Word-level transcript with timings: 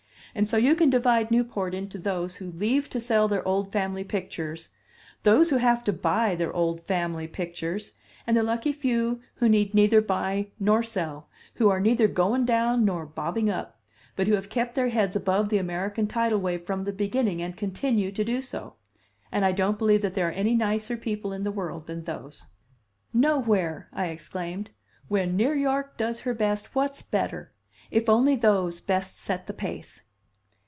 And 0.33 0.47
so 0.47 0.55
you 0.55 0.75
can 0.75 0.89
divide 0.89 1.29
Newport 1.29 1.73
into 1.73 1.97
those 1.97 2.37
who 2.37 2.53
leave 2.53 2.89
to 2.91 3.01
sell 3.01 3.27
their 3.27 3.45
old 3.45 3.73
family 3.73 4.05
pictures, 4.05 4.69
those 5.23 5.49
who 5.49 5.57
have 5.57 5.83
to 5.83 5.91
buy 5.91 6.35
their 6.35 6.53
old 6.53 6.81
family 6.81 7.27
pictures, 7.27 7.95
and 8.25 8.37
the 8.37 8.41
lucky 8.41 8.71
few 8.71 9.19
who 9.35 9.49
need 9.49 9.73
neither 9.73 9.99
buy 9.99 10.47
nor 10.57 10.83
sell, 10.83 11.27
who 11.55 11.69
are 11.69 11.81
neither 11.81 12.07
goin' 12.07 12.45
down 12.45 12.85
nor 12.85 13.05
bobbing 13.05 13.49
up, 13.49 13.81
but 14.15 14.25
who 14.27 14.35
have 14.35 14.47
kept 14.47 14.73
their 14.73 14.87
heads 14.87 15.17
above 15.17 15.49
the 15.49 15.57
American 15.57 16.07
tidal 16.07 16.39
wave 16.39 16.65
from 16.65 16.85
the 16.85 16.93
beginning 16.93 17.41
and 17.41 17.57
continue 17.57 18.09
to 18.09 18.23
do 18.23 18.41
so. 18.41 18.75
And 19.33 19.43
I 19.43 19.51
don't 19.51 19.77
believe 19.77 20.01
that 20.01 20.13
there 20.13 20.29
are 20.29 20.31
any 20.31 20.55
nicer 20.55 20.95
people 20.95 21.33
in 21.33 21.43
the 21.43 21.51
world 21.51 21.87
than 21.87 22.05
those." 22.05 22.47
"Nowhere!" 23.13 23.89
I 23.91 24.05
exclaimed. 24.05 24.69
"When 25.09 25.35
Near 25.35 25.55
York 25.55 25.97
does 25.97 26.21
her 26.21 26.33
best, 26.33 26.73
what's 26.73 27.01
better? 27.01 27.51
If 27.91 28.07
only 28.07 28.37
those 28.37 28.79
best 28.79 29.19
set 29.19 29.47
the 29.47 29.53
pace!" 29.53 30.03